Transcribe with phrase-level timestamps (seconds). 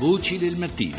[0.00, 0.96] Voci del mattino.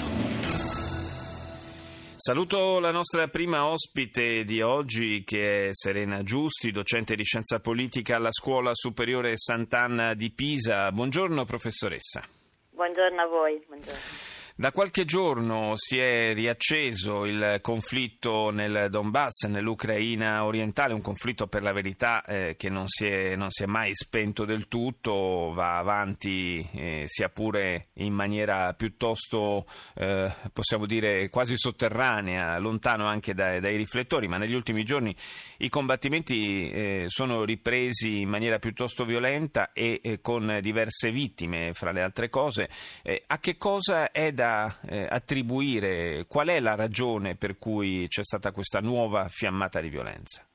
[2.18, 8.18] Saluto la nostra prima ospite di oggi che è Serena Giusti, docente di scienza politica
[8.18, 10.92] alla Scuola Superiore Sant'Anna di Pisa.
[10.92, 12.24] Buongiorno professoressa.
[12.70, 13.60] Buongiorno a voi.
[13.66, 14.40] Buongiorno.
[14.62, 21.64] Da qualche giorno si è riacceso il conflitto nel Donbass, nell'Ucraina orientale, un conflitto per
[21.64, 25.80] la verità eh, che non si, è, non si, è, mai spento del tutto, va
[25.80, 33.60] avanti eh, sia pure in maniera piuttosto, eh, possiamo dire, quasi sotterranea, lontano anche dai,
[33.62, 35.16] dai riflettori, ma negli ultimi giorni
[35.58, 41.92] i combattimenti eh, sono ripresi in maniera piuttosto violenta e eh, con diverse vittime, fra
[41.92, 42.70] le altre cose.
[43.02, 44.50] Eh, a che cosa è da
[44.88, 50.46] eh, attribuire qual è la ragione per cui c'è stata questa nuova fiammata di violenza?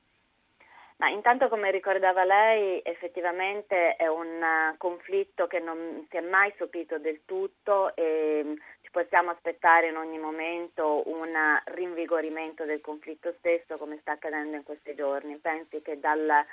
[0.97, 6.97] Ma intanto, come ricordava lei, effettivamente è un conflitto che non si è mai sopito
[6.97, 11.29] del tutto e mm, ci possiamo aspettare in ogni momento un
[11.65, 15.37] rinvigorimento del conflitto stesso, come sta accadendo in questi giorni.
[15.37, 16.43] Pensi che dal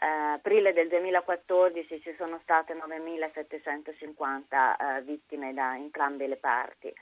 [0.00, 6.92] eh, aprile del 2014 ci sono state 9.750 eh, vittime da entrambe le parti.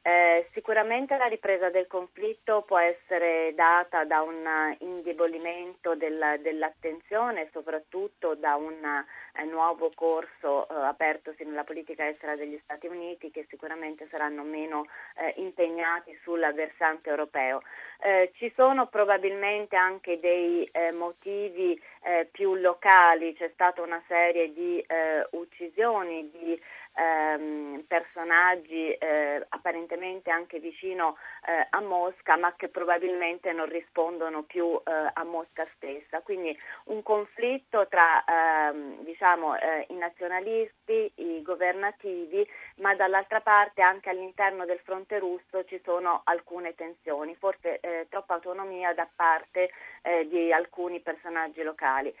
[0.00, 8.34] Eh, sicuramente la ripresa del conflitto può essere data da un indebolimento del, dell'attenzione soprattutto
[8.34, 9.04] da un
[9.34, 14.86] eh, nuovo corso eh, apertosi nella politica estera degli Stati Uniti che sicuramente saranno meno
[15.16, 17.60] eh, impegnati sul versante europeo.
[18.00, 21.80] Eh, ci sono probabilmente anche dei eh, motivi
[22.30, 24.82] più locali, c'è stata una serie di
[25.32, 26.58] uccisioni, di
[26.98, 29.46] ehm, personaggi eh,
[29.88, 35.66] apparentemente anche vicino eh, a Mosca, ma che probabilmente non rispondono più eh, a Mosca
[35.74, 36.20] stessa.
[36.20, 42.46] Quindi un conflitto tra ehm, diciamo, eh, i nazionalisti, i governativi,
[42.82, 48.34] ma dall'altra parte anche all'interno del fronte russo ci sono alcune tensioni, forse eh, troppa
[48.34, 49.70] autonomia da parte
[50.02, 52.14] eh, di alcuni personaggi locali.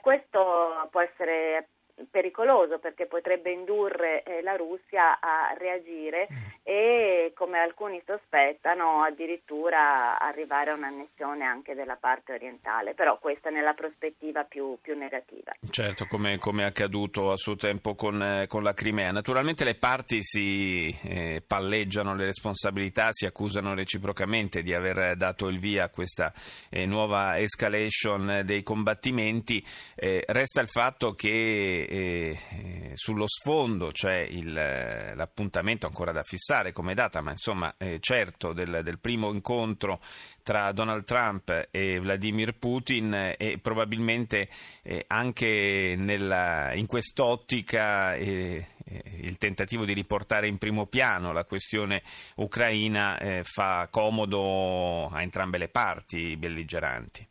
[0.00, 1.68] questo può essere
[2.10, 6.36] pericoloso perché potrebbe indurre eh, la Russia a reagire mm.
[6.62, 13.72] e come alcuni sospettano addirittura arrivare a un'annessione anche della parte orientale, però questa nella
[13.72, 15.52] prospettiva più, più negativa.
[15.70, 19.10] Certo, come, come, è accaduto a suo tempo con, eh, con, la Crimea.
[19.10, 25.58] Naturalmente le parti si eh, palleggiano le responsabilità, si accusano reciprocamente di aver dato il
[25.58, 26.32] via a questa
[26.70, 29.64] eh, nuova escalation dei combattimenti.
[29.94, 36.94] Eh, resta il fatto che eh, sullo sfondo c'è il, l'appuntamento ancora da fissare come
[36.94, 40.00] data, ma insomma eh, certo del, del, primo incontro
[40.42, 44.48] tra Donald Trump e Vladimir Putin e probabilmente
[44.82, 51.44] eh, anche nella, in quest'ottica eh, eh, il tentativo di riportare in primo piano la
[51.44, 52.02] questione
[52.36, 57.26] ucraina fa comodo a entrambe le parti belligeranti.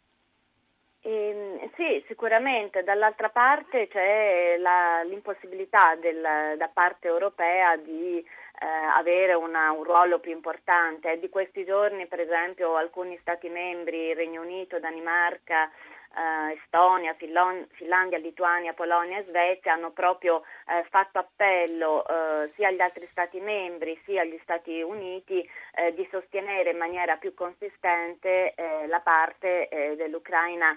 [1.76, 2.84] Sì, sicuramente.
[2.84, 6.22] Dall'altra parte c'è la, l'impossibilità del,
[6.58, 11.20] da parte europea di eh, avere una, un ruolo più importante.
[11.20, 15.70] Di questi giorni, per esempio, alcuni Stati membri, Regno Unito, Danimarca,
[16.18, 22.70] eh, Estonia, Finlon- Finlandia, Lituania, Polonia e Svezia hanno proprio eh, fatto appello eh, sia
[22.70, 28.54] agli altri Stati membri sia agli Stati Uniti eh, di sostenere in maniera più consistente
[28.56, 30.76] eh, la parte eh, dell'Ucraina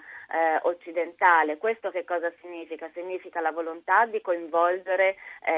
[0.61, 1.57] occidentale.
[1.57, 2.89] Questo che cosa significa?
[2.93, 5.17] Significa la volontà di coinvolgere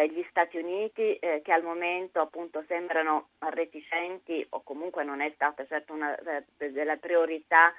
[0.09, 5.93] gli Stati Uniti che al momento appunto sembrano reticenti o comunque non è stata certo
[5.93, 6.17] una
[6.57, 7.71] delle priorità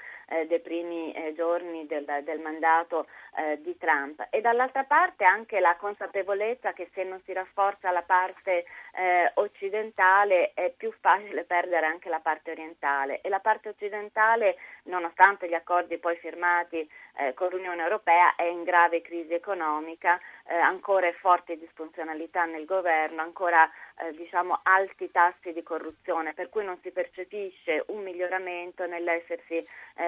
[0.47, 3.07] dei primi giorni del, del mandato
[3.37, 4.27] eh, di Trump.
[4.31, 10.53] E dall'altra parte anche la consapevolezza che se non si rafforza la parte eh, occidentale
[10.55, 13.21] è più facile perdere anche la parte orientale.
[13.21, 18.65] E la parte occidentale nonostante gli accordi poi firmati eh, con l'Unione Europea è in
[18.65, 23.65] grave crisi economica, eh, ancora è forte disfunzionalità nel governo, ancora
[23.97, 29.67] eh, diciamo, alti tassi di corruzione, per cui non si percepisce un miglioramento nell'essersi eh,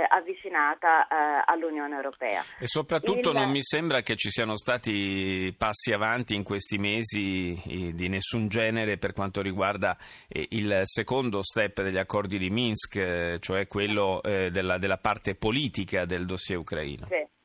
[0.08, 2.43] avvicinata eh, all'Unione Europea.
[2.58, 3.37] E soprattutto Il...
[3.37, 8.49] non mi sembra che ci siano stati passi avanti in questi mesi eh, di nessun
[8.49, 9.96] genere per quanto riguarda
[10.28, 16.26] eh, il secondo step degli accordi di Minsk, cioè quello della, della, parte politica del
[16.26, 17.06] dossier ucraino.
[17.06, 17.36] Sì.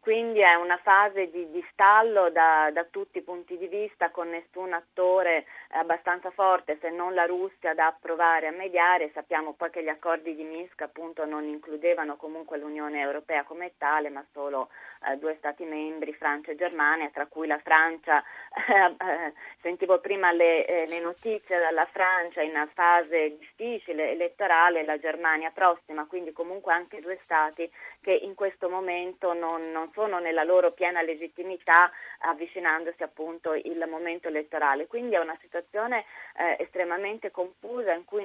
[0.00, 4.30] Quindi è una fase di, di stallo da, da, tutti i punti di vista con
[4.30, 9.82] nessun attore abbastanza forte se non la Russia da provare a mediare, sappiamo poi che
[9.82, 14.70] gli accordi di Minsk appunto non includevano comunque l'Unione Europea come tale ma solo
[15.06, 18.22] eh, due Stati membri, Francia e Germania, tra cui la Francia,
[18.68, 24.98] eh, sentivo prima le, eh, le notizie dalla Francia in una fase difficile elettorale, la
[24.98, 27.70] Germania prossima, quindi comunque anche due Stati
[28.00, 31.90] che in questo momento non, non sono nella loro piena legittimità
[32.20, 34.86] avvicinandosi appunto il momento elettorale.
[34.86, 36.04] Quindi è una situazione
[36.36, 38.24] eh, estremamente confusa in cui,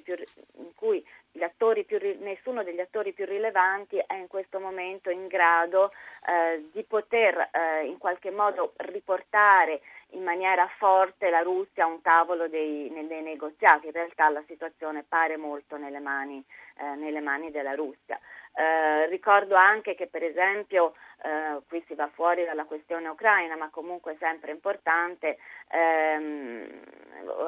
[0.00, 0.14] più,
[0.58, 1.04] in cui
[1.84, 5.92] più, nessuno degli attori più rilevanti è in questo momento in grado
[6.26, 9.80] eh, di poter eh, in qualche modo riportare
[10.10, 13.86] in maniera forte la Russia a un tavolo dei, dei negoziati.
[13.86, 16.42] In realtà la situazione pare molto nelle mani,
[16.78, 18.18] eh, nelle mani della Russia.
[18.54, 23.70] Eh, ricordo anche che per esempio, eh, qui si va fuori dalla questione ucraina, ma
[23.70, 26.66] comunque sempre importante, ehm,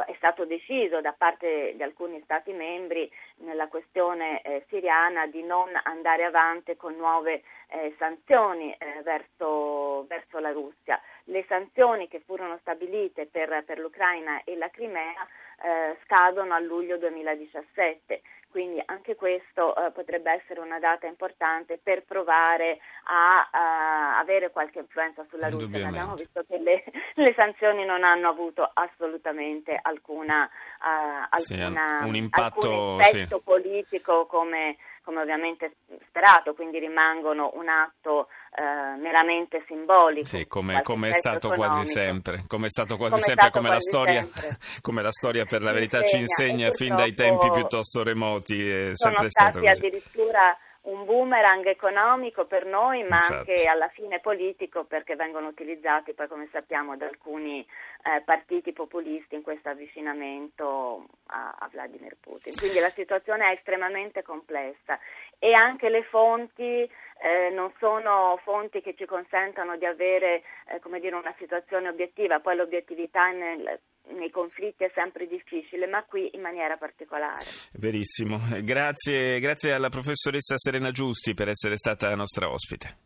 [0.06, 5.68] è stato deciso da parte di alcuni Stati membri nella questione eh, siriana di non
[5.84, 11.00] andare avanti con nuove eh, sanzioni eh, verso, verso, la Russia.
[11.28, 15.26] Le sanzioni che furono stabilite per, per l'Ucraina e la Crimea
[15.62, 22.04] eh, scadono a luglio 2017 quindi anche questo eh, potrebbe essere una data importante per
[22.04, 25.86] provare a, a avere qualche influenza sulla Russia.
[25.86, 26.82] Abbiamo visto che le,
[27.14, 33.42] le, sanzioni non hanno avuto assolutamente alcuna, uh, alcuna sì, un impatto effetto sì.
[33.44, 34.76] politico come,
[35.08, 35.76] come ovviamente
[36.06, 40.26] sperato, quindi rimangono un atto eh, meramente simbolico.
[40.26, 41.76] Sì, come, come è stato economico.
[41.76, 44.28] quasi sempre, come è stato quasi come sempre, stato come, quasi la storia,
[44.82, 48.68] come la storia per la verità ci insegna fin dai tempi piuttosto remoti.
[48.68, 49.70] È sempre stato così.
[49.70, 50.54] addirittura
[50.88, 53.34] un boomerang economico per noi, ma Infatti.
[53.34, 59.34] anche alla fine politico, perché vengono utilizzati poi, come sappiamo, da alcuni eh, partiti populisti
[59.34, 62.54] in questo avvicinamento a, a, Vladimir Putin.
[62.56, 64.98] Quindi la situazione è estremamente complessa
[65.38, 66.88] e anche le fonti
[67.20, 72.56] eh, non sono fonti che ci consentano di avere eh, dire, una situazione obiettiva, poi
[72.56, 73.78] l'obiettività nel
[74.16, 77.44] nei conflitti è sempre difficile, ma qui in maniera particolare.
[77.72, 78.40] Verissimo.
[78.62, 82.96] Grazie, grazie alla professoressa Serena Giusti per essere stata nostra ospite.